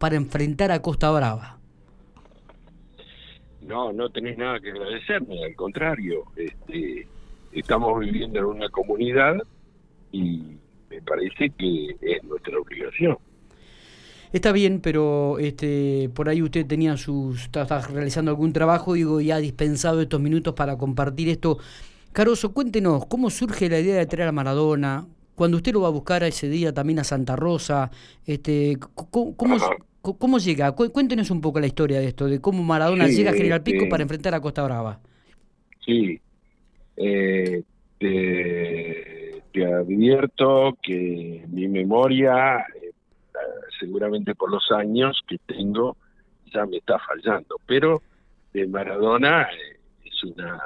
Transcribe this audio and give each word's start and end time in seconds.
para 0.00 0.16
enfrentar 0.16 0.72
a 0.72 0.80
Costa 0.80 1.10
Brava. 1.10 1.58
No, 3.60 3.92
no 3.92 4.08
tenés 4.08 4.38
nada 4.38 4.58
que 4.58 4.70
agradecerme, 4.70 5.44
al 5.44 5.54
contrario, 5.54 6.24
este, 6.34 7.06
estamos 7.52 8.00
viviendo 8.00 8.38
en 8.38 8.46
una 8.46 8.70
comunidad 8.70 9.36
y 10.10 10.56
me 10.88 11.02
parece 11.02 11.50
que 11.50 11.96
es 12.00 12.24
nuestra 12.24 12.58
obligación. 12.58 13.18
Está 14.32 14.52
bien, 14.52 14.80
pero 14.80 15.38
este, 15.38 16.08
por 16.14 16.30
ahí 16.30 16.40
usted 16.40 16.66
tenía 16.66 16.96
sus, 16.96 17.42
está, 17.44 17.66
realizando 17.82 18.30
algún 18.30 18.54
trabajo, 18.54 18.94
digo, 18.94 19.20
y 19.20 19.30
ha 19.32 19.36
dispensado 19.36 20.00
estos 20.00 20.20
minutos 20.20 20.54
para 20.54 20.78
compartir 20.78 21.28
esto. 21.28 21.58
Caroso, 22.12 22.54
cuéntenos, 22.54 23.04
¿cómo 23.04 23.28
surge 23.28 23.68
la 23.68 23.80
idea 23.80 23.96
de 23.96 24.06
traer 24.06 24.28
a 24.30 24.32
Maradona? 24.32 25.06
Cuando 25.34 25.58
usted 25.58 25.74
lo 25.74 25.82
va 25.82 25.88
a 25.88 25.92
buscar 25.92 26.22
a 26.22 26.28
ese 26.28 26.48
día 26.48 26.72
también 26.72 27.00
a 27.00 27.04
Santa 27.04 27.36
Rosa, 27.36 27.90
este, 28.24 28.78
¿cómo, 28.94 29.36
cómo, 29.36 29.56
llega? 30.38 30.72
Cuéntenos 30.72 31.30
un 31.30 31.40
poco 31.40 31.60
la 31.60 31.66
historia 31.66 32.00
de 32.00 32.08
esto, 32.08 32.26
de 32.26 32.40
cómo 32.40 32.62
Maradona 32.62 33.06
llega 33.06 33.30
a 33.30 33.34
General 33.34 33.62
Pico 33.62 33.88
para 33.88 34.02
enfrentar 34.02 34.34
a 34.34 34.40
Costa 34.40 34.62
Brava. 34.62 35.00
Sí, 35.84 36.20
eh, 36.96 37.62
te, 37.98 39.64
advierto 39.64 40.78
que 40.82 41.44
mi 41.48 41.68
memoria 41.68 42.64
seguramente 43.80 44.34
por 44.34 44.50
los 44.50 44.70
años 44.70 45.20
que 45.26 45.38
tengo 45.38 45.96
ya 46.52 46.66
me 46.66 46.76
está 46.76 46.98
fallando, 46.98 47.56
pero 47.66 48.02
de 48.52 48.66
Maradona 48.66 49.42
eh, 49.42 49.78
es 50.04 50.24
una 50.24 50.60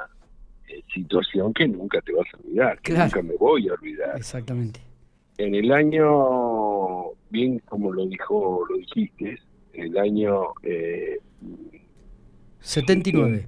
eh, 0.67 0.81
situación 0.93 1.53
que 1.53 1.67
nunca 1.67 2.01
te 2.01 2.13
vas 2.13 2.27
a 2.33 2.37
olvidar, 2.37 2.79
que 2.81 2.93
nunca 2.93 3.21
me 3.21 3.35
voy 3.35 3.69
a 3.69 3.73
olvidar. 3.73 4.17
Exactamente. 4.17 4.81
En 5.37 5.53
el 5.53 5.71
año, 5.71 6.44
bien 7.35 7.59
como 7.67 7.91
lo 7.91 8.05
dijo, 8.05 8.65
lo 8.69 8.77
dijiste, 8.77 9.37
el 9.73 9.97
año 9.97 10.53
eh, 10.63 11.19
79. 12.59 13.47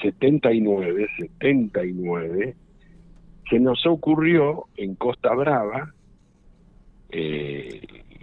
79, 0.00 1.06
79, 1.18 2.56
se 3.50 3.58
nos 3.58 3.84
ocurrió 3.86 4.66
en 4.76 4.94
Costa 4.94 5.34
Brava 5.34 5.92
eh, 7.10 7.80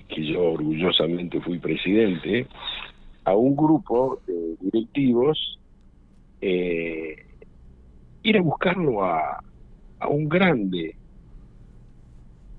que 0.08 0.26
yo 0.26 0.54
orgullosamente 0.54 1.42
fui 1.42 1.60
presidente, 1.60 2.48
a 3.26 3.36
un 3.36 3.56
grupo 3.56 4.22
de 4.28 4.56
directivos 4.60 5.60
eh, 6.42 7.26
ir 8.22 8.38
a 8.38 8.42
buscarlo 8.42 9.04
a, 9.04 9.44
a 10.00 10.08
un 10.08 10.30
grande. 10.30 10.96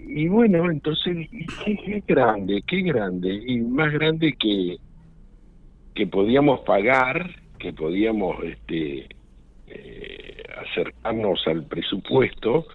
Y 0.07 0.29
bueno, 0.29 0.71
entonces, 0.71 1.29
qué, 1.65 2.03
grande, 2.07 2.63
qué 2.67 2.83
grande, 2.83 3.43
y 3.47 3.59
más 3.59 3.93
grande 3.93 4.35
que, 4.39 4.77
que 5.95 6.07
podíamos 6.07 6.61
pagar, 6.61 7.31
que 7.59 7.73
podíamos 7.73 8.43
este, 8.45 9.09
eh, 9.67 10.43
acercarnos 10.71 11.47
al 11.47 11.65
presupuesto, 11.65 12.67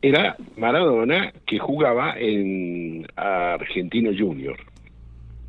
era 0.00 0.36
Maradona 0.56 1.32
que 1.44 1.58
jugaba 1.58 2.14
en 2.18 3.06
Argentino 3.16 4.10
Junior. 4.16 4.56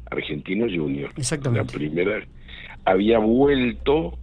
Argentino 0.09 0.65
Junior. 0.65 1.11
Exactamente. 1.15 1.71
La 1.71 1.79
primera 1.79 2.25
había 2.85 3.19
vuelto 3.19 4.17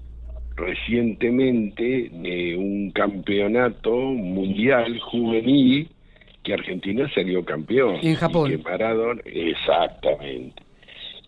recientemente 0.57 2.11
de 2.13 2.57
un 2.57 2.91
campeonato 2.91 3.95
mundial 3.95 4.99
juvenil 5.01 5.89
que 6.47 6.55
Argentina 6.55 7.11
salió 7.13 7.45
campeón. 7.45 7.99
En 8.03 8.15
Japón. 8.15 8.49
que 8.49 8.59
Maradona, 8.59 9.21
exactamente. 9.25 10.63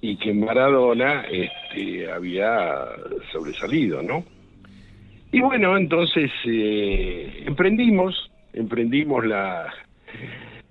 Y 0.01 0.17
que 0.17 0.33
Maradona 0.33 1.25
este, 1.29 2.09
había 2.09 2.87
sobresalido, 3.33 4.01
¿no? 4.01 4.25
Y 5.33 5.41
bueno, 5.41 5.77
entonces 5.77 6.31
eh, 6.47 7.43
emprendimos 7.47 8.31
emprendimos 8.53 9.27
la, 9.27 9.75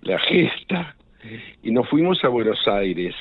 la 0.01 0.19
gesta 0.19 0.95
y 1.61 1.71
nos 1.71 1.87
fuimos 1.89 2.23
a 2.23 2.29
Buenos 2.29 2.65
Aires 2.67 3.13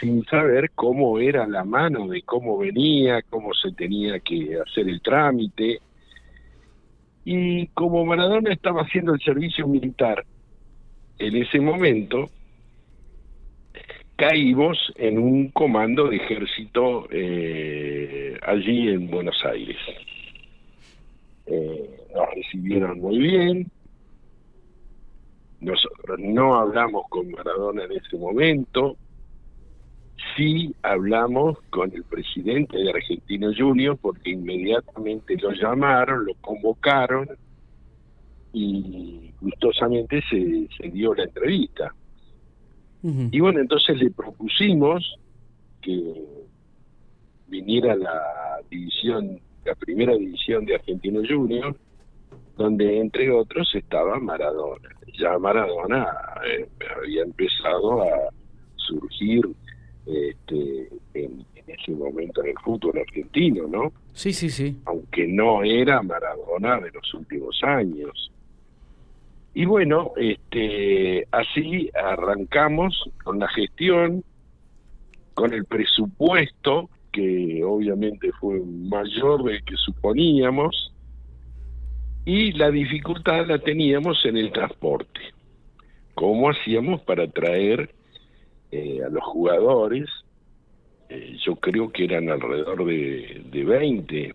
sin 0.00 0.24
saber 0.24 0.70
cómo 0.74 1.18
era 1.18 1.46
la 1.46 1.64
mano, 1.64 2.06
de 2.08 2.22
cómo 2.22 2.58
venía, 2.58 3.22
cómo 3.28 3.52
se 3.54 3.72
tenía 3.72 4.20
que 4.20 4.56
hacer 4.64 4.88
el 4.88 5.00
trámite. 5.00 5.80
Y 7.24 7.68
como 7.68 8.04
Maradona 8.04 8.52
estaba 8.52 8.82
haciendo 8.82 9.14
el 9.14 9.20
servicio 9.20 9.66
militar 9.66 10.24
en 11.18 11.36
ese 11.36 11.60
momento, 11.60 12.28
caímos 14.16 14.92
en 14.96 15.18
un 15.18 15.48
comando 15.50 16.08
de 16.08 16.16
ejército 16.16 17.06
eh, 17.10 18.38
allí 18.42 18.88
en 18.88 19.08
Buenos 19.10 19.44
Aires. 19.44 19.76
Eh, 21.46 21.90
nos 22.14 22.34
recibieron 22.34 23.00
muy 23.00 23.18
bien. 23.18 23.70
Nosotros 25.60 26.18
no 26.18 26.56
hablamos 26.56 27.04
con 27.08 27.30
Maradona 27.30 27.84
en 27.84 27.92
ese 27.92 28.16
momento, 28.16 28.96
sí 30.36 30.74
hablamos 30.82 31.58
con 31.70 31.92
el 31.92 32.04
presidente 32.04 32.78
de 32.78 32.90
Argentino 32.90 33.50
Junior 33.56 33.96
porque 34.00 34.30
inmediatamente 34.30 35.36
lo 35.36 35.52
llamaron, 35.52 36.26
lo 36.26 36.34
convocaron 36.34 37.28
y 38.52 39.32
gustosamente 39.40 40.22
se, 40.28 40.68
se 40.76 40.90
dio 40.90 41.14
la 41.14 41.24
entrevista. 41.24 41.94
Y 43.04 43.40
bueno, 43.40 43.58
entonces 43.58 44.00
le 44.00 44.12
propusimos 44.12 45.18
que 45.80 46.24
viniera 47.48 47.96
la 47.96 48.60
división, 48.70 49.40
la 49.64 49.74
primera 49.74 50.14
división 50.14 50.64
de 50.64 50.76
Argentino 50.76 51.20
Junior, 51.28 51.76
donde 52.56 53.00
entre 53.00 53.28
otros 53.32 53.68
estaba 53.74 54.20
Maradona. 54.20 54.88
Ya 55.18 55.36
Maradona 55.36 56.06
eh, 56.46 56.68
había 56.96 57.22
empezado 57.22 58.02
a 58.02 58.30
surgir 58.76 59.48
este, 60.06 60.88
en, 61.14 61.44
ese 61.66 61.92
momento 61.92 62.42
en 62.42 62.50
el 62.50 62.58
fútbol 62.64 62.98
argentino, 62.98 63.66
¿no? 63.68 63.92
Sí, 64.12 64.32
sí, 64.32 64.50
sí. 64.50 64.80
Aunque 64.84 65.26
no 65.26 65.62
era 65.62 66.02
Maradona 66.02 66.80
de 66.80 66.90
los 66.90 67.14
últimos 67.14 67.58
años. 67.62 68.30
Y 69.54 69.64
bueno, 69.64 70.12
este, 70.16 71.26
así 71.30 71.90
arrancamos 71.94 73.10
con 73.22 73.38
la 73.38 73.48
gestión, 73.48 74.24
con 75.34 75.52
el 75.52 75.64
presupuesto, 75.64 76.88
que 77.12 77.62
obviamente 77.64 78.32
fue 78.40 78.60
mayor 78.60 79.44
del 79.44 79.62
que 79.64 79.76
suponíamos, 79.76 80.92
y 82.24 82.52
la 82.52 82.70
dificultad 82.70 83.46
la 83.46 83.58
teníamos 83.58 84.24
en 84.24 84.36
el 84.36 84.52
transporte. 84.52 85.20
¿Cómo 86.14 86.50
hacíamos 86.50 87.02
para 87.02 87.26
traer 87.26 87.90
eh, 88.72 89.00
a 89.06 89.08
los 89.08 89.22
jugadores? 89.22 90.08
Eh, 91.08 91.36
yo 91.44 91.56
creo 91.56 91.92
que 91.92 92.04
eran 92.04 92.28
alrededor 92.30 92.84
de, 92.84 93.42
de 93.50 93.64
20, 93.64 94.34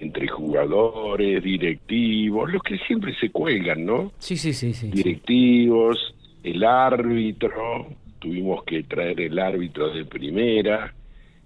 entre 0.00 0.28
jugadores, 0.28 1.42
directivos, 1.42 2.52
los 2.52 2.62
que 2.62 2.78
siempre 2.78 3.14
se 3.20 3.30
cuelgan, 3.30 3.84
¿no? 3.84 4.12
Sí, 4.18 4.36
sí, 4.36 4.52
sí. 4.52 4.72
sí 4.72 4.90
directivos, 4.90 6.14
el 6.42 6.64
árbitro, 6.64 7.86
tuvimos 8.18 8.64
que 8.64 8.82
traer 8.82 9.20
el 9.20 9.38
árbitro 9.38 9.90
de 9.90 10.04
primera, 10.04 10.94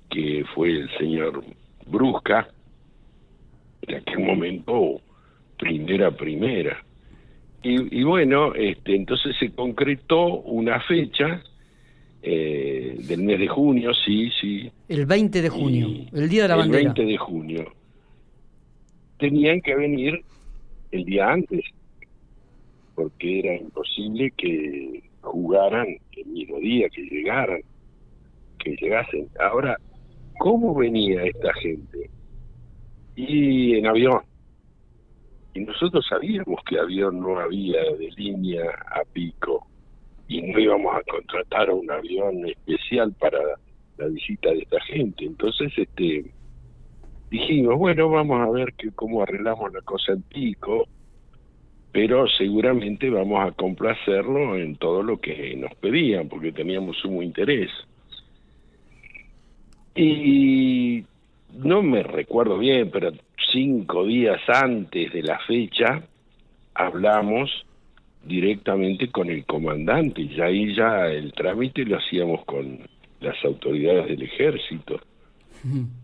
que 0.09 0.45
fue 0.55 0.71
el 0.71 0.91
señor 0.99 1.45
Brusca, 1.87 2.49
en 3.83 3.97
aquel 3.97 4.19
momento 4.21 5.01
primera 5.57 6.11
primera. 6.11 6.85
Y, 7.63 8.03
bueno, 8.05 8.55
este, 8.55 8.97
entonces 8.97 9.37
se 9.39 9.53
concretó 9.53 10.41
una 10.41 10.81
fecha 10.81 11.43
eh, 12.23 12.97
del 12.99 13.23
mes 13.23 13.39
de 13.39 13.49
junio, 13.49 13.93
sí, 13.95 14.31
sí. 14.41 14.71
El 14.89 15.07
20 15.07 15.43
de 15.43 15.49
junio, 15.49 15.89
el 16.13 16.29
día 16.29 16.43
de 16.43 16.49
la 16.49 16.57
bandera. 16.57 16.81
El 16.81 16.95
20 16.95 17.05
de 17.05 17.19
junio. 17.19 17.73
Tenían 19.19 19.61
que 19.61 19.75
venir 19.75 20.23
el 20.91 21.05
día 21.05 21.31
antes, 21.31 21.63
porque 22.95 23.41
era 23.41 23.55
imposible 23.55 24.33
que 24.37 25.03
jugaran 25.21 25.87
el 26.17 26.27
mismo 26.27 26.59
día, 26.59 26.89
que 26.89 27.03
llegaran, 27.03 27.61
que 28.59 28.77
llegasen. 28.77 29.29
Ahora, 29.39 29.77
¿cómo 30.39 30.75
venía 30.75 31.25
esta 31.25 31.53
gente? 31.55 32.11
Y 33.17 33.75
en 33.75 33.87
avión 33.87 34.21
y 35.55 35.61
nosotros 35.61 36.07
sabíamos 36.09 36.61
que 36.69 36.79
avión 36.79 37.21
no 37.21 37.39
había 37.39 37.81
de 37.83 38.11
línea 38.17 38.71
a 38.87 39.03
pico 39.13 39.67
y 40.31 40.43
no 40.43 40.61
íbamos 40.61 40.95
a 40.95 41.03
contratar 41.03 41.71
un 41.71 41.91
avión 41.91 42.47
especial 42.47 43.13
para 43.19 43.41
la 43.99 44.07
visita 44.07 44.51
de 44.51 44.61
esta 44.61 44.81
gente. 44.83 45.25
Entonces, 45.25 45.73
este 45.77 46.25
dijimos, 47.31 47.77
bueno, 47.77 48.09
vamos 48.09 48.41
a 48.41 48.51
ver 48.51 48.73
que, 48.75 48.93
cómo 48.93 49.25
arreglamos 49.25 49.73
la 49.73 49.81
cosa 49.81 50.13
en 50.13 50.23
pico, 50.23 50.87
pero 51.91 52.29
seguramente 52.29 53.11
vamos 53.11 53.45
a 53.45 53.51
complacerlo 53.51 54.57
en 54.57 54.77
todo 54.77 55.03
lo 55.03 55.21
que 55.21 55.57
nos 55.57 55.75
pedían, 55.75 56.29
porque 56.29 56.53
teníamos 56.53 56.97
sumo 56.99 57.23
interés. 57.23 57.71
Y 59.97 61.05
no 61.55 61.83
me 61.83 62.05
recuerdo 62.05 62.57
bien, 62.57 62.89
pero 62.93 63.11
cinco 63.51 64.07
días 64.07 64.41
antes 64.47 65.13
de 65.13 65.23
la 65.25 65.41
fecha 65.41 66.05
hablamos 66.73 67.67
directamente 68.25 69.11
con 69.11 69.31
el 69.31 69.45
comandante 69.47 70.23
y 70.23 70.41
ahí 70.41 70.75
ya 70.75 71.07
el 71.09 71.33
trámite 71.33 71.85
lo 71.85 71.99
hacíamos 71.99 72.45
con 72.45 72.79
las 73.21 73.37
autoridades 73.45 74.09
del 74.09 74.23
ejército, 74.23 75.01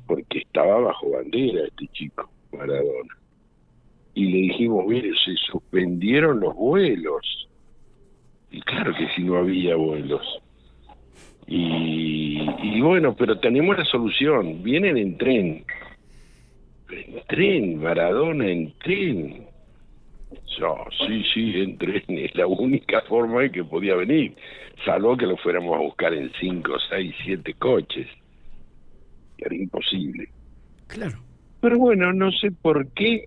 porque 0.06 0.38
estaba 0.40 0.80
bajo 0.80 1.10
bandera 1.10 1.66
este 1.66 1.86
chico, 1.88 2.28
Maradona. 2.52 3.16
Y 4.14 4.26
le 4.26 4.38
dijimos, 4.52 4.86
mire, 4.86 5.10
se 5.24 5.34
suspendieron 5.50 6.40
los 6.40 6.54
vuelos. 6.54 7.48
Y 8.50 8.60
claro 8.62 8.94
que 8.94 9.08
si 9.14 9.22
no 9.22 9.36
había 9.36 9.76
vuelos. 9.76 10.22
Y, 11.46 12.40
y 12.62 12.80
bueno, 12.80 13.14
pero 13.14 13.38
tenemos 13.38 13.76
la 13.78 13.84
solución, 13.84 14.62
vienen 14.62 14.96
en 14.96 15.18
tren. 15.18 15.64
En 16.90 17.22
tren, 17.28 17.78
Maradona 17.78 18.46
en 18.46 18.72
tren 18.78 19.45
yo, 20.58 20.84
sí, 21.06 21.24
sí, 21.32 21.52
en 21.60 21.78
tren, 21.78 22.02
es 22.08 22.34
la 22.34 22.46
única 22.46 23.02
forma 23.02 23.44
en 23.44 23.52
que 23.52 23.64
podía 23.64 23.94
venir, 23.94 24.34
salvo 24.84 25.16
que 25.16 25.26
lo 25.26 25.36
fuéramos 25.36 25.76
a 25.76 25.80
buscar 25.80 26.14
en 26.14 26.30
cinco, 26.40 26.74
seis, 26.88 27.14
siete 27.24 27.54
coches. 27.54 28.06
Era 29.38 29.54
imposible. 29.54 30.28
Claro. 30.86 31.18
Pero 31.60 31.78
bueno, 31.78 32.12
no 32.12 32.30
sé 32.32 32.50
por 32.50 32.88
qué 32.92 33.24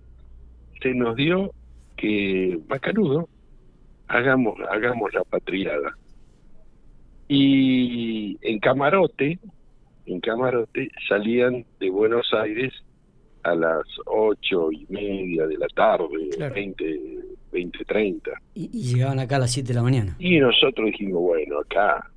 se 0.82 0.94
nos 0.94 1.16
dio 1.16 1.52
que 1.96 2.58
Macanudo 2.68 3.28
hagamos, 4.08 4.54
hagamos 4.70 5.12
la 5.12 5.24
patriada. 5.24 5.94
Y 7.28 8.38
en 8.42 8.58
camarote, 8.58 9.38
en 10.06 10.20
camarote 10.20 10.90
salían 11.08 11.64
de 11.78 11.90
Buenos 11.90 12.32
Aires 12.34 12.72
a 13.42 13.54
las 13.54 13.84
ocho 14.06 14.70
y 14.72 14.86
media 14.88 15.46
de 15.46 15.56
la 15.56 15.66
tarde, 15.68 16.30
veinte, 16.52 17.00
veinte, 17.52 17.84
treinta. 17.84 18.32
Y, 18.54 18.68
llegaban 18.68 19.18
acá 19.18 19.36
a 19.36 19.40
las 19.40 19.52
siete 19.52 19.68
de 19.68 19.74
la 19.74 19.82
mañana. 19.82 20.16
Y 20.18 20.38
nosotros 20.38 20.86
dijimos, 20.86 21.22
bueno, 21.22 21.60
acá, 21.60 22.10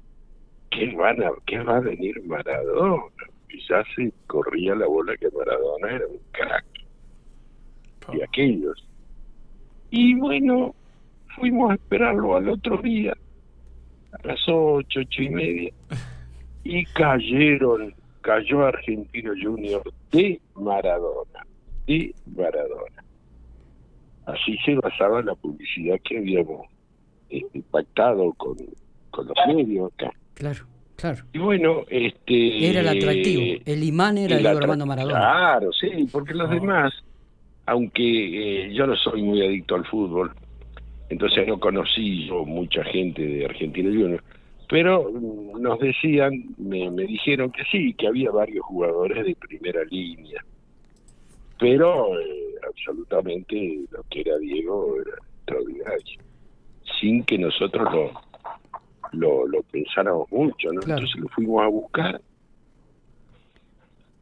¿qué, 0.70 0.94
van 0.96 1.24
a, 1.24 1.32
qué 1.46 1.60
va 1.60 1.78
a 1.78 1.82
venir 1.82 2.22
Maradona? 2.26 3.04
Quizás 3.50 3.86
se 3.96 4.12
corría 4.28 4.76
la 4.76 4.88
bola 4.88 5.16
que 5.18 5.30
Maradona 5.30 5.96
era 5.96 6.08
un 6.08 6.20
crack. 6.32 6.66
Y 8.14 8.22
aquellos. 8.22 8.88
Y 9.92 10.16
bueno, 10.16 10.76
fuimos 11.36 11.72
a 11.72 11.76
esperarlo 11.76 12.36
al 12.36 12.50
otro 12.50 12.78
día, 12.78 13.14
a 14.12 14.28
las 14.28 14.40
ocho, 14.48 15.00
ocho 15.00 15.22
y 15.22 15.30
media, 15.30 15.72
y 16.64 16.84
cayeron 16.86 17.94
cayó 18.24 18.66
Argentino 18.66 19.34
Junior 19.40 19.84
de 20.12 20.40
Maradona, 20.56 21.46
de 21.88 22.14
Maradona. 22.36 23.04
Así 24.26 24.58
se 24.66 24.76
basaba 24.76 25.22
la 25.22 25.36
publicidad 25.36 26.00
que 26.04 26.18
habíamos 26.18 26.68
este, 27.30 27.62
pactado 27.72 28.32
con, 28.34 28.56
con 29.12 29.28
los 29.28 29.38
medios 29.48 29.92
acá. 29.94 30.12
Claro, 30.34 30.66
claro. 30.96 31.24
Y 31.34 31.40
bueno, 31.40 31.82
este... 31.90 32.70
Era 32.70 32.80
el 32.80 32.88
atractivo, 32.88 33.62
el 33.66 33.84
imán 33.84 34.18
era 34.18 34.38
el 34.38 34.48
Armando 34.48 34.86
Maradona. 34.86 35.20
Claro, 35.20 35.72
sí, 35.74 36.08
porque 36.12 36.34
los 36.34 36.50
demás, 36.50 36.94
aunque 37.66 38.68
eh, 38.68 38.74
yo 38.74 38.88
no 38.88 38.96
soy 38.96 39.22
muy 39.22 39.46
adicto 39.46 39.76
al 39.76 39.86
fútbol, 39.86 40.32
entonces 41.10 41.48
no 41.48 41.60
conocí 41.60 42.28
yo 42.28 42.46
mucha 42.46 42.84
gente 42.86 43.22
de 43.22 43.46
Argentino 43.46 43.90
Junior, 43.90 44.24
pero 44.74 45.08
nos 45.12 45.78
decían, 45.78 46.56
me, 46.58 46.90
dijeron 46.90 47.52
que 47.52 47.64
sí, 47.66 47.94
que 47.94 48.08
había 48.08 48.32
varios 48.32 48.66
jugadores 48.66 49.24
de 49.24 49.36
primera 49.36 49.84
línea, 49.84 50.44
pero 51.60 52.20
eh, 52.20 52.56
absolutamente 52.68 53.82
lo 53.92 54.02
que 54.10 54.22
era 54.22 54.36
Diego 54.40 54.96
era 55.00 55.16
extraordinario, 55.38 56.20
sin 57.00 57.24
que 57.24 57.38
nosotros 57.38 57.88
lo, 59.12 59.46
lo, 59.46 59.62
pensáramos 59.72 60.32
mucho, 60.32 60.74
¿no? 60.74 60.82
Entonces 60.82 61.18
lo 61.18 61.28
fuimos 61.28 61.62
a 61.62 61.68
buscar, 61.68 62.22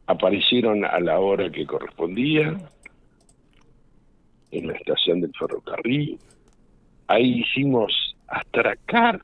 aparecieron 0.06 0.84
a 0.84 1.00
la 1.00 1.18
hora 1.18 1.50
que 1.50 1.64
correspondía, 1.64 2.58
en 4.50 4.66
la 4.66 4.74
estación 4.74 5.22
del 5.22 5.32
ferrocarril, 5.32 6.18
ahí 7.06 7.40
hicimos 7.40 8.14
atracar 8.28 9.22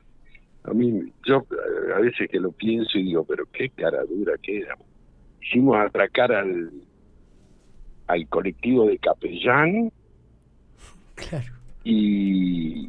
a 0.71 0.75
mí, 0.75 1.13
yo 1.27 1.47
eh, 1.51 1.93
a 1.95 2.01
veces 2.01 2.29
que 2.29 2.41
lo 2.41 2.53
pienso 2.53 2.99
y 2.99 3.05
digo, 3.05 3.25
pero 3.25 3.45
qué 3.53 3.69
cara 3.71 4.05
dura 4.05 4.35
que 4.43 4.61
era. 4.61 4.77
Hicimos 5.43 5.77
atracar 5.77 6.33
al, 6.33 6.71
al 8.07 8.29
colectivo 8.29 8.87
de 8.87 8.99
Capellán. 8.99 9.93
Claro. 11.15 11.53
Y 11.85 12.87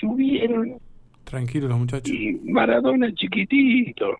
subieron. 0.00 0.78
Tranquilos 1.24 1.70
los 1.70 1.78
muchachos. 1.78 2.14
Y 2.14 2.32
Maradona 2.44 3.12
chiquitito. 3.14 4.16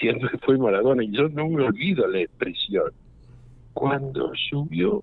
Siempre 0.00 0.30
fue 0.44 0.58
Maradona, 0.58 1.04
y 1.04 1.10
yo 1.10 1.28
no 1.28 1.48
me 1.48 1.64
olvido 1.64 2.06
la 2.08 2.20
expresión. 2.20 2.92
Cuando 3.72 4.32
subió 4.50 5.02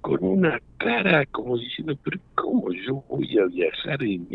con 0.00 0.22
una 0.22 0.60
cara 0.78 1.24
como 1.26 1.56
diciendo, 1.58 1.94
pero 2.02 2.18
¿cómo 2.34 2.72
yo 2.72 3.02
voy 3.08 3.38
a 3.38 3.46
viajar 3.46 4.02
en 4.02 4.26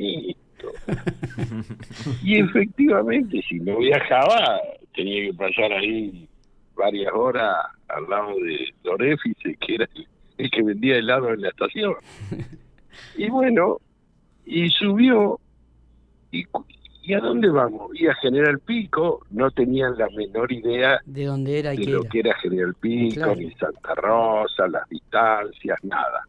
y 2.24 2.40
efectivamente, 2.40 3.42
si 3.48 3.60
no 3.60 3.78
viajaba, 3.78 4.60
tenía 4.96 5.28
que 5.28 5.34
pasar 5.34 5.72
ahí 5.74 6.28
varias 6.76 7.14
horas 7.14 7.56
al 7.88 8.10
lado 8.10 8.36
de 8.36 8.74
Dorefice, 8.84 9.56
que 9.56 9.76
era 9.76 9.90
el, 10.38 10.52
que 10.52 10.64
vendía 10.64 10.98
helado 10.98 11.34
en 11.34 11.42
la 11.42 11.50
estación. 11.50 11.96
Y 13.16 13.30
bueno, 13.30 13.78
y 14.46 14.70
subió, 14.72 15.40
y, 16.32 16.44
¿y 17.04 17.14
a 17.14 17.20
dónde 17.20 17.50
vamos? 17.50 17.92
Y 17.94 18.08
a 18.08 18.16
General 18.16 18.60
Pico, 18.60 19.26
no 19.30 19.50
tenían 19.52 19.98
la 19.98 20.10
menor 20.10 20.52
idea 20.52 21.00
de 21.06 21.26
dónde 21.26 21.60
era 21.60 21.72
de 21.72 21.86
lo 21.86 22.04
que 22.04 22.20
era 22.20 22.36
General 22.40 22.74
Pico, 22.76 23.36
ni 23.36 23.52
Santa 23.52 23.96
Rosa, 23.96 24.68
las 24.68 24.88
distancias, 24.90 25.78
nada. 25.84 26.26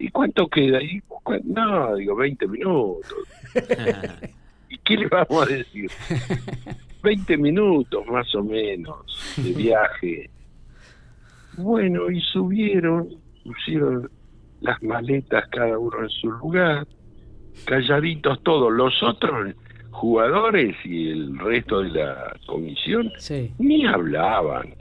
¿Y 0.00 0.08
cuánto 0.08 0.48
queda 0.48 0.78
ahí? 0.78 1.00
No, 1.44 1.94
digo, 1.94 2.16
20 2.16 2.48
minutos. 2.48 3.18
¿Y 4.70 4.78
qué 4.78 4.96
le 4.96 5.08
vamos 5.08 5.42
a 5.42 5.46
decir? 5.46 5.90
20 7.02 7.36
minutos 7.36 8.06
más 8.06 8.34
o 8.34 8.42
menos 8.42 8.96
de 9.36 9.52
viaje. 9.52 10.30
Bueno, 11.58 12.10
y 12.10 12.18
subieron, 12.22 13.10
pusieron 13.44 14.10
las 14.62 14.82
maletas 14.82 15.46
cada 15.50 15.78
uno 15.78 16.02
en 16.02 16.08
su 16.08 16.30
lugar, 16.32 16.86
calladitos 17.66 18.42
todos. 18.42 18.72
Los 18.72 19.02
otros 19.02 19.54
jugadores 19.90 20.76
y 20.82 21.10
el 21.10 21.38
resto 21.38 21.82
de 21.82 21.90
la 21.90 22.36
comisión 22.46 23.12
ni 23.58 23.84
hablaban 23.84 24.79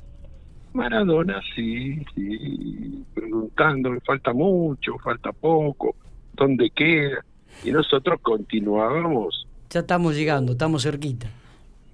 Maradona, 0.73 1.41
sí, 1.55 2.03
sí, 2.15 3.03
preguntando, 3.13 3.91
falta 4.05 4.33
mucho, 4.33 4.97
falta 4.99 5.31
poco, 5.31 5.95
¿dónde 6.33 6.69
queda? 6.69 7.23
Y 7.63 7.71
nosotros 7.71 8.19
continuábamos. 8.21 9.47
Ya 9.69 9.81
estamos 9.81 10.15
llegando, 10.15 10.53
estamos 10.53 10.83
cerquita. 10.83 11.29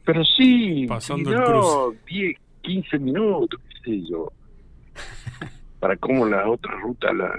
Pero 0.05 0.23
sí, 0.23 0.85
Pasando 0.87 1.31
no, 1.31 1.93
10, 2.07 2.37
15 2.61 2.99
minutos, 2.99 3.59
qué 3.67 3.91
sé 3.91 4.09
yo. 4.09 4.31
Para 5.79 5.97
cómo 5.97 6.25
la 6.25 6.47
otra 6.49 6.73
ruta 6.79 7.11
la, 7.13 7.33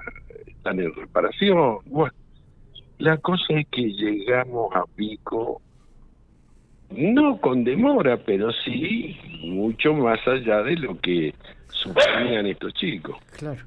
están 0.47 0.81
en 0.81 0.93
reparación. 0.95 1.79
Bueno, 1.87 2.13
la 2.99 3.17
cosa 3.19 3.45
es 3.51 3.67
que 3.69 3.83
llegamos 3.83 4.75
a 4.75 4.85
Pico 4.97 5.61
no 6.91 7.41
con 7.41 7.65
demora, 7.65 8.17
pero 8.17 8.53
sí 8.65 9.17
mucho 9.43 9.95
más 9.95 10.19
allá 10.27 10.63
de 10.63 10.77
lo 10.77 10.99
que 10.99 11.35
suponían 11.69 12.47
estos 12.47 12.75
chicos. 12.75 13.17
Claro, 13.37 13.65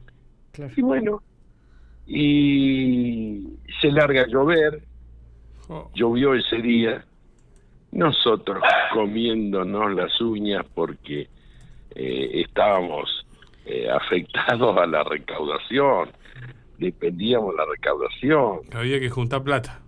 claro. 0.52 0.74
Y 0.76 0.82
bueno, 0.82 1.22
y 2.08 3.44
se 3.82 3.92
larga 3.92 4.24
a 4.24 4.28
llover, 4.28 4.82
oh. 5.68 5.90
llovió 5.94 6.34
ese 6.34 6.58
día, 6.58 7.06
nosotros 7.92 8.64
comiéndonos 8.94 9.94
las 9.94 10.20
uñas 10.22 10.66
porque 10.74 11.28
eh, 11.96 12.30
estábamos 12.34 13.26
eh, 13.66 13.90
afectados 13.90 14.78
a 14.78 14.86
la 14.86 15.04
recaudación, 15.04 16.10
dependíamos 16.78 17.52
de 17.52 17.58
la 17.58 17.66
recaudación. 17.66 18.60
Había 18.74 19.00
que 19.00 19.10
juntar 19.10 19.44
plata 19.44 19.82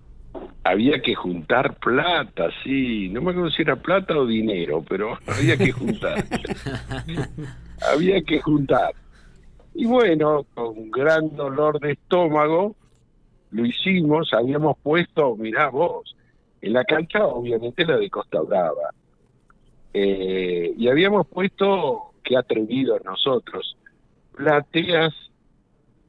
había 0.63 1.01
que 1.01 1.15
juntar 1.15 1.75
plata, 1.75 2.49
sí, 2.63 3.09
no 3.09 3.21
me 3.21 3.31
acuerdo 3.31 3.49
si 3.49 3.63
era 3.63 3.75
plata 3.75 4.15
o 4.15 4.25
dinero, 4.25 4.83
pero 4.87 5.17
había 5.27 5.57
que 5.57 5.71
juntar. 5.71 6.25
había 7.93 8.21
que 8.21 8.39
juntar. 8.39 8.93
Y 9.73 9.85
bueno, 9.85 10.45
con 10.53 10.91
gran 10.91 11.35
dolor 11.35 11.79
de 11.79 11.93
estómago, 11.93 12.75
lo 13.51 13.65
hicimos, 13.65 14.33
habíamos 14.33 14.77
puesto, 14.83 15.35
mirá 15.35 15.69
vos, 15.69 16.15
en 16.61 16.73
la 16.73 16.83
cancha 16.83 17.25
obviamente 17.25 17.85
la 17.85 17.97
de 17.97 18.09
Costa 18.09 18.41
Brava. 18.41 18.93
eh, 19.93 20.73
y 20.77 20.87
habíamos 20.87 21.27
puesto, 21.27 22.13
qué 22.23 22.37
atrevidos 22.37 23.03
nosotros, 23.03 23.75
plateas 24.35 25.13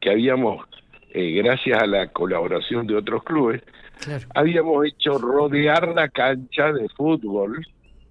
que 0.00 0.10
habíamos, 0.10 0.66
eh, 1.10 1.32
gracias 1.42 1.82
a 1.82 1.86
la 1.86 2.08
colaboración 2.08 2.86
de 2.86 2.96
otros 2.96 3.22
clubes, 3.24 3.62
Claro. 4.00 4.26
habíamos 4.34 4.86
hecho 4.86 5.18
rodear 5.18 5.88
la 5.94 6.08
cancha 6.08 6.72
de 6.72 6.88
fútbol 6.90 7.64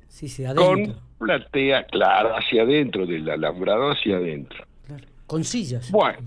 Sí, 0.08 0.28
sí, 0.28 0.44
adentro. 0.46 0.66
con 0.66 0.96
platea, 1.20 1.84
claro, 1.86 2.36
hacia 2.36 2.64
adentro, 2.64 3.06
del 3.06 3.30
alambrado 3.30 3.92
hacia 3.92 4.18
adentro. 4.18 4.66
Claro. 4.88 5.06
Con 5.28 5.44
sillas. 5.44 5.90
Bueno, 5.92 6.20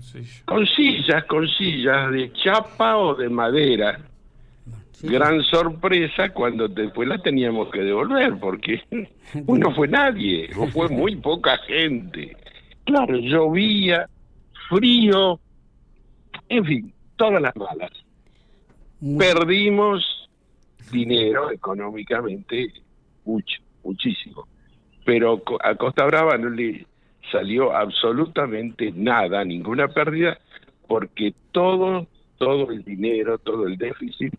con 0.45 0.65
sillas, 0.67 1.23
con 1.25 1.47
sillas 1.49 2.11
de 2.11 2.31
chapa 2.33 2.97
o 2.97 3.13
de 3.15 3.29
madera. 3.29 3.99
Sí. 4.91 5.07
Gran 5.09 5.41
sorpresa 5.43 6.29
cuando 6.29 6.67
después 6.69 7.07
la 7.07 7.17
teníamos 7.19 7.69
que 7.69 7.81
devolver, 7.81 8.37
porque 8.39 8.81
no 9.47 9.71
fue 9.75 9.87
nadie, 9.87 10.49
o 10.57 10.67
fue 10.67 10.87
muy 10.89 11.15
poca 11.21 11.57
gente. 11.67 12.35
Claro, 12.85 13.17
llovía, 13.17 14.07
frío, 14.69 15.39
en 16.49 16.65
fin, 16.65 16.93
todas 17.17 17.41
las 17.41 17.55
malas. 17.55 17.91
Perdimos 19.17 20.29
dinero 20.91 21.51
económicamente, 21.51 22.73
mucho, 23.23 23.61
muchísimo. 23.83 24.47
Pero 25.05 25.41
a 25.63 25.75
Costa 25.75 26.05
Brava 26.05 26.37
no 26.37 26.49
le 26.49 26.87
salió 27.31 27.75
absolutamente 27.75 28.91
nada, 28.95 29.43
ninguna 29.43 29.87
pérdida, 29.87 30.39
porque 30.87 31.33
todo, 31.51 32.07
todo 32.37 32.71
el 32.71 32.83
dinero, 32.83 33.37
todo 33.37 33.67
el 33.67 33.77
déficit 33.77 34.33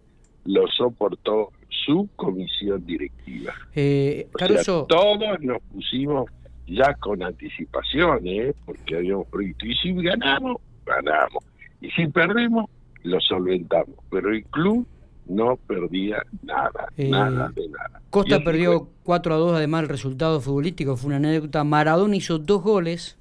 lo 0.45 0.67
soportó 0.69 1.53
su 1.69 2.09
comisión 2.17 2.85
directiva. 2.85 3.55
Eh, 3.75 4.29
O 4.35 4.39
sea, 4.39 4.87
todos 4.87 5.41
nos 5.41 5.63
pusimos 5.63 6.31
ya 6.67 6.95
con 6.95 7.23
anticipación, 7.23 8.21
¿eh? 8.25 8.55
porque 8.65 8.97
habíamos 8.97 9.29
previsto. 9.29 9.67
Y 9.67 9.75
si 9.77 9.93
ganamos, 9.95 10.61
ganamos. 10.85 11.45
Y 11.81 11.91
si 11.91 12.07
perdemos, 12.09 12.67
lo 13.07 13.21
solventamos. 13.21 13.97
Pero 14.11 14.31
el 14.33 14.45
club 14.45 14.87
no 15.27 15.57
perdía 15.67 16.23
nada, 16.43 16.87
Eh, 16.97 17.09
nada 17.09 17.51
de 17.55 17.69
nada. 17.69 18.01
Costa 18.11 18.43
perdió 18.45 18.79
fue. 18.81 18.89
4 19.05 19.35
a 19.35 19.37
2, 19.39 19.53
además 19.57 19.83
el 19.83 19.89
resultado 19.89 20.41
futbolístico 20.41 20.97
fue 20.97 21.09
una 21.09 21.17
anécdota. 21.17 21.65
Maradona 21.65 22.17
hizo 22.17 22.39
dos 22.39 22.63
goles. 22.63 23.17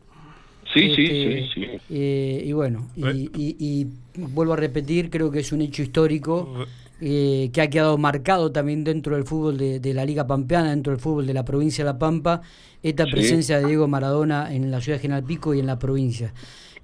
Sí, 0.74 0.94
sí, 0.96 1.04
Este, 1.04 1.48
sí, 1.48 1.50
sí. 1.54 1.66
eh, 1.90 2.44
y 2.46 2.52
bueno, 2.52 2.88
y, 2.96 3.30
y- 3.36 3.56
y 3.60 3.88
vuelvo 4.18 4.54
a 4.54 4.58
repetir, 4.58 5.10
creo 5.10 5.32
que 5.32 5.40
es 5.40 5.52
un 5.54 5.62
hecho 5.62 5.82
histórico 5.84 6.66
eh, 7.02 7.50
que 7.54 7.62
ha 7.62 7.70
quedado 7.70 7.98
marcado 7.98 8.52
también 8.52 8.84
dentro 8.84 9.16
del 9.16 9.26
fútbol 9.26 9.58
de, 9.58 9.80
de 9.80 9.94
la 9.94 10.06
Liga 10.06 10.26
Pampeana, 10.28 10.70
dentro 10.72 10.92
del 10.92 11.00
fútbol 11.00 11.28
de 11.28 11.34
la 11.34 11.44
provincia 11.46 11.84
de 11.84 11.92
La 11.92 12.00
Pampa, 12.00 12.42
esta 12.84 13.06
Sí. 13.06 13.12
presencia 13.12 13.60
de 13.60 13.68
Diego 13.68 13.88
Maradona 13.88 14.54
en 14.54 14.70
la 14.72 14.80
ciudad 14.82 14.98
de 14.98 15.02
General 15.04 15.24
Pico 15.24 15.54
y 15.54 15.60
en 15.60 15.68
la 15.68 15.78
provincia. 15.80 16.34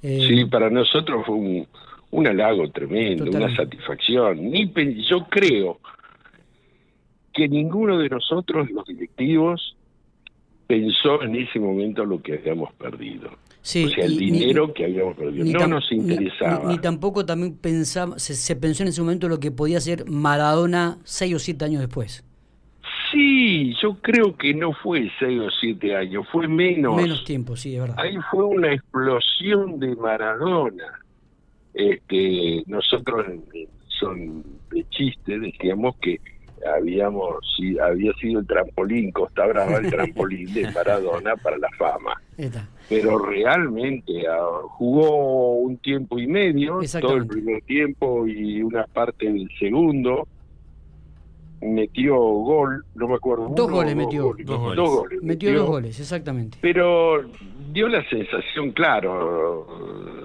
Eh, 0.03 0.25
Sí, 0.27 0.45
para 0.45 0.69
nosotros 0.69 1.23
fue 1.25 1.35
un, 1.35 1.67
un 2.11 2.27
halago 2.27 2.69
tremendo, 2.71 3.25
una 3.31 3.55
satisfacción. 3.55 4.51
Ni 4.51 4.71
yo 5.09 5.25
creo 5.29 5.79
que 7.33 7.47
ninguno 7.47 7.97
de 7.97 8.09
nosotros, 8.09 8.69
los 8.71 8.85
directivos, 8.85 9.75
pensó 10.67 11.21
en 11.23 11.35
ese 11.35 11.59
momento 11.59 12.05
lo 12.05 12.21
que 12.21 12.33
habíamos 12.33 12.71
perdido. 12.73 13.29
sí, 13.61 13.85
o 13.85 13.89
sea, 13.89 14.05
el 14.05 14.17
ni- 14.17 14.31
dinero 14.31 14.73
que 14.73 14.85
habíamos 14.85 15.15
perdido. 15.15 15.45
No 15.59 15.67
nos 15.67 15.91
interesaba. 15.91 16.65
Ni, 16.67 16.75
ni 16.75 16.79
tampoco 16.81 17.25
también 17.25 17.55
pensaba, 17.57 18.19
se, 18.19 18.35
se 18.35 18.55
pensó 18.55 18.83
en 18.83 18.89
ese 18.89 19.01
momento 19.01 19.27
lo 19.29 19.39
que 19.39 19.51
podía 19.51 19.79
ser 19.79 20.05
Maradona 20.09 20.97
seis 21.03 21.33
o 21.35 21.39
siete 21.39 21.65
años 21.65 21.81
después. 21.81 22.23
Sí, 23.11 23.73
yo 23.81 23.95
creo 24.01 24.37
que 24.37 24.53
no 24.53 24.71
fue 24.73 25.09
seis 25.19 25.39
o 25.41 25.49
siete 25.59 25.95
años, 25.95 26.25
fue 26.31 26.47
menos. 26.47 26.95
Menos 26.95 27.23
tiempo, 27.25 27.55
sí, 27.57 27.75
es 27.75 27.81
verdad. 27.81 27.97
Ahí 27.99 28.15
fue 28.31 28.45
una 28.45 28.73
explosión 28.73 29.79
de 29.79 29.95
Maradona. 29.97 31.00
Este, 31.73 32.63
nosotros 32.67 33.25
son 33.99 34.43
de 34.71 34.85
chiste 34.89 35.39
decíamos 35.39 35.95
que 36.01 36.19
habíamos 36.75 37.37
si 37.55 37.77
había 37.79 38.13
sido 38.13 38.39
el 38.39 38.47
trampolín 38.47 39.11
Costa 39.11 39.47
Brava 39.47 39.77
el 39.77 39.89
trampolín 39.89 40.53
de 40.53 40.69
Maradona 40.75 41.35
para 41.35 41.57
la 41.57 41.69
fama. 41.77 42.21
Pero 42.89 43.19
realmente 43.19 44.25
ah, 44.27 44.61
jugó 44.69 45.55
un 45.55 45.77
tiempo 45.77 46.19
y 46.19 46.27
medio 46.27 46.79
todo 46.99 47.17
el 47.17 47.27
primer 47.27 47.61
tiempo 47.63 48.27
y 48.27 48.61
una 48.61 48.85
parte 48.85 49.31
del 49.31 49.49
segundo 49.59 50.27
metió 51.61 52.17
gol 52.17 52.83
no 52.95 53.07
me 53.07 53.15
acuerdo 53.15 53.47
Dos 53.49 53.67
uno 53.67 53.75
goles 53.75 53.95
metió. 53.95 54.23
Dos 54.23 54.45
dos 54.45 54.59
goles. 54.59 54.89
goles 54.89 55.23
Metió 55.23 55.53
dos 55.53 55.67
goles, 55.67 55.99
exactamente. 55.99 56.57
pero 56.61 57.23
dio 57.71 57.87
la 57.87 58.03
sensación, 58.09 58.71
claro, 58.71 59.67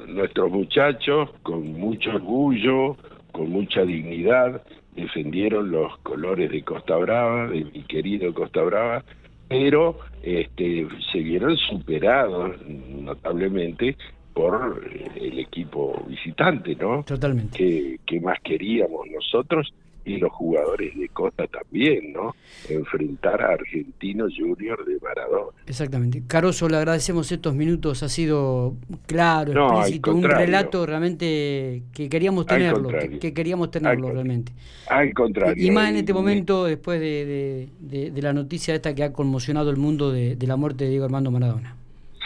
nuestros 0.09 0.51
muchachos 0.51 1.31
con 1.43 1.73
mucho 1.73 2.11
orgullo, 2.11 2.97
con 3.33 3.51
mucha 3.51 3.83
dignidad, 3.83 4.63
defendieron 4.95 5.71
los 5.71 5.97
colores 5.99 6.51
de 6.51 6.63
Costa 6.63 6.97
Brava, 6.97 7.49
de 7.49 7.65
mi 7.65 7.83
querido 7.85 8.33
Costa 8.33 8.63
Brava, 8.63 9.05
pero 9.49 9.99
este, 10.23 10.89
se 11.13 11.19
vieron 11.19 11.57
superados 11.57 12.57
notablemente 12.67 13.97
por 14.33 14.83
el 15.15 15.39
equipo 15.39 16.05
visitante, 16.07 16.75
¿no? 16.77 17.03
Totalmente. 17.05 17.57
que, 17.57 18.01
que 18.05 18.21
más 18.21 18.39
queríamos 18.41 19.07
nosotros 19.11 19.73
y 20.07 20.19
los 20.19 20.31
jugadores 20.33 20.97
de 20.97 21.09
Costa 21.09 21.47
también, 21.49 22.13
¿no? 22.13 22.35
Enfrentar 22.69 23.43
a 23.43 23.55
Argentino 23.55 24.27
Junior 24.35 24.85
de 24.85 24.99
Maradona. 25.01 25.59
Exactamente. 25.67 26.23
Caroso, 26.27 26.69
le 26.69 26.77
agradecemos 26.77 27.31
estos 27.33 27.55
minutos, 27.55 28.03
ha 28.03 28.09
sido 28.09 28.77
claro, 29.07 29.53
No, 29.53 29.69
al 29.71 29.77
explícito, 29.79 30.15
un 30.15 30.23
relato 30.23 30.87
realmente 30.87 31.83
que 31.93 32.09
queríamos 32.09 32.47
Al 32.49 32.57
tenerlo, 32.59 32.89
que, 33.21 33.35
queríamos 33.35 33.67
Al 33.67 33.71
tenerlo 33.73 34.03
contrario. 34.09 34.15
realmente. 34.15 34.53
Al 34.89 35.13
contrario. 35.13 35.63
Y, 35.65 35.67
y 35.69 35.71
más 35.73 35.91
en 35.91 35.97
este 35.97 36.15
momento, 36.15 36.65
después 36.67 37.01
de, 37.01 37.27
de- 37.27 37.69
de- 37.81 38.11
de 38.13 38.23
la 38.23 38.33
noticia 38.33 38.75
esta 38.75 38.95
que 38.95 39.03
ha 39.03 39.13
conmocionado 39.13 39.71
el 39.71 39.77
mundo 39.77 40.13
de, 40.13 40.37
de 40.37 40.47
la 40.47 40.57
muerte 40.57 40.85
de 40.85 40.91
Diego 40.91 41.05
Armando 41.05 41.31
Maradona. 41.33 41.75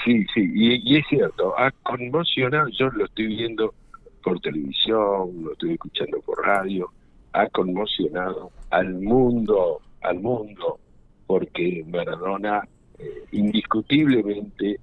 Sí, 0.04 0.24
sí, 0.34 0.50
y, 0.54 0.94
y 0.94 0.96
es 0.98 1.04
cierto, 1.08 1.58
ha 1.58 1.70
conmocionado, 1.82 2.68
yo 2.68 2.88
lo 2.90 3.04
estoy 3.06 3.26
viendo 3.26 3.74
por 4.22 4.38
televisión, 4.40 5.44
lo 5.44 5.52
estoy 5.52 5.72
escuchando 5.72 6.20
por 6.20 6.38
radio, 6.44 6.90
ha 7.32 7.48
conmocionado 7.48 8.50
al 8.70 8.94
mundo, 8.94 9.80
al 10.02 10.20
mundo, 10.20 10.78
porque 11.26 11.84
Maradona 11.88 12.62
eh, 12.98 13.04
indiscutiblemente 13.32 14.78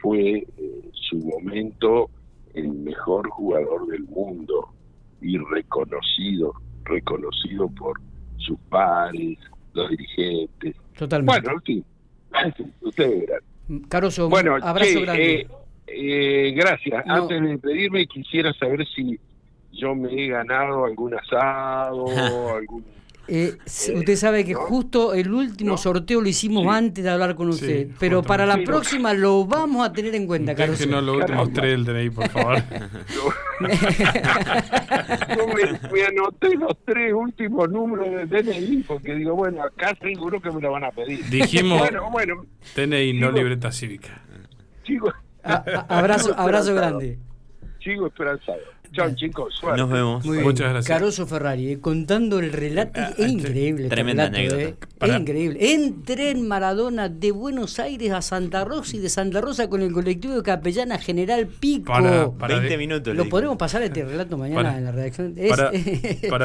fue 0.00 0.38
eh, 0.38 0.90
su 0.92 1.16
momento 1.18 2.10
el 2.54 2.68
mejor 2.68 3.28
jugador 3.30 3.86
del 3.88 4.04
mundo 4.04 4.68
y 5.20 5.38
reconocido, 5.38 6.52
reconocido 6.84 7.68
por 7.68 8.00
sus 8.36 8.58
pares, 8.68 9.38
los 9.72 9.90
dirigentes. 9.90 10.76
Totalmente. 10.96 11.40
Bueno, 11.40 11.60
en 12.44 12.54
fin, 12.54 12.72
ustedes 12.82 13.20
verán. 13.20 13.40
Caroso, 13.88 14.28
Bueno, 14.28 14.56
abrazo 14.60 14.92
che, 14.92 15.00
grande. 15.00 15.40
eh, 15.40 15.48
eh, 15.86 16.52
gracias. 16.52 17.06
No. 17.06 17.14
Antes 17.14 17.40
de 17.42 17.48
despedirme, 17.48 18.06
quisiera 18.06 18.52
saber 18.54 18.86
si 18.94 19.18
yo 19.76 19.94
me 19.94 20.12
he 20.12 20.28
ganado 20.28 20.84
algún 20.84 21.14
asado, 21.14 22.04
algún... 22.56 22.84
Eh, 23.26 23.56
eh, 23.88 23.94
usted 23.96 24.16
sabe 24.16 24.44
que 24.44 24.52
¿no? 24.52 24.58
justo 24.60 25.14
el 25.14 25.32
último 25.32 25.70
¿No? 25.70 25.76
sorteo 25.78 26.20
lo 26.20 26.28
hicimos 26.28 26.64
Sí. 26.64 26.68
antes 26.68 27.02
de 27.04 27.08
hablar 27.08 27.34
con 27.34 27.50
Sí, 27.54 27.64
usted, 27.64 27.88
pero 27.98 28.22
para 28.22 28.44
la 28.44 28.56
Sí, 28.56 28.60
no. 28.60 28.66
próxima 28.66 29.14
lo 29.14 29.46
vamos 29.46 29.88
a 29.88 29.90
tener 29.94 30.14
en 30.14 30.26
cuenta, 30.26 30.54
Caroso. 30.54 30.80
Déjenos 30.80 31.04
los 31.04 31.16
últimos 31.16 31.50
tres 31.54 31.70
del 31.70 31.84
DNI, 31.86 32.10
por 32.10 32.28
favor. 32.28 32.56
Yo 35.36 35.46
me, 35.46 35.90
me 35.90 36.04
anoté 36.04 36.54
los 36.56 36.76
tres 36.84 37.12
últimos 37.14 37.70
números 37.70 38.28
de 38.28 38.42
DNI, 38.42 38.82
porque 38.86 39.14
digo, 39.14 39.34
bueno, 39.34 39.62
acá 39.62 39.96
seguro 40.02 40.40
que 40.40 40.50
me 40.50 40.60
lo 40.60 40.72
van 40.72 40.84
a 40.84 40.90
pedir. 40.90 41.24
Dijimos- 41.30 41.78
Bueno, 41.78 42.10
bueno, 42.10 42.46
DNI, 42.76 43.14
no 43.14 43.28
Sigo. 43.28 43.38
libreta 43.38 43.72
cívica. 43.72 44.20
sigo, 44.86 45.10
A- 45.42 45.64
a- 45.88 45.98
abrazo, 45.98 46.24
sigo 46.28 46.40
abrazo 46.40 46.74
grande. 46.74 47.18
Sigo 47.82 48.06
esperanzado. 48.06 48.58
Chao, 48.94 49.14
chicos, 49.14 49.54
suerte. 49.58 49.80
Nos 49.80 49.90
vemos. 49.90 50.24
Muy 50.24 50.36
bien. 50.38 50.46
Muchas 50.46 50.70
gracias. 50.70 50.86
Caroso 50.98 51.26
Ferrari, 51.26 51.72
eh, 51.72 51.80
contando 51.80 52.38
el 52.38 52.52
relato. 52.52 53.00
Ah, 53.00 53.12
es 53.18 53.28
increíble. 53.28 53.84
este 53.84 53.94
Tremenda 53.94 54.28
relato, 54.30 54.38
anécdota. 54.54 54.62
eh. 54.86 54.88
Para- 54.98 55.14
Es 55.14 55.20
increíble. 55.20 55.74
Entré 55.74 56.30
en 56.30 56.46
Maradona 56.48 57.08
de 57.08 57.32
Buenos 57.32 57.78
Aires 57.78 58.12
a 58.12 58.22
Santa 58.22 58.64
Rosa 58.64 58.96
y 58.96 59.00
de 59.00 59.08
Santa 59.08 59.40
Rosa 59.40 59.68
con 59.68 59.82
el 59.82 59.92
colectivo 59.92 60.34
de 60.34 60.42
Capellana 60.42 60.98
General 60.98 61.46
Pico. 61.46 61.92
Para, 61.92 62.30
para 62.30 62.54
20 62.54 62.68
de- 62.70 62.78
minutos. 62.78 63.14
Lo 63.14 63.28
podremos 63.28 63.56
pasar 63.56 63.82
este 63.82 64.04
relato 64.04 64.38
mañana 64.38 64.62
Para- 64.62 64.78
en 64.78 64.84
la 64.84 64.92
redacción. 64.92 65.34
Es- 65.36 65.50
para- 65.50 65.70
para 66.30 66.42